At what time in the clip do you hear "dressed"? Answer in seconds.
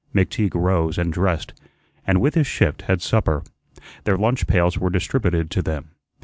1.13-1.53